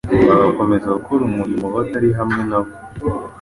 bagakomeza 0.27 0.89
gukora 0.97 1.21
umurimo 1.25 1.65
batari 1.75 2.09
hamwe 2.19 2.41
nawe, 2.49 2.71